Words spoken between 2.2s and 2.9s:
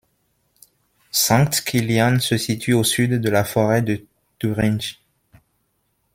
situe au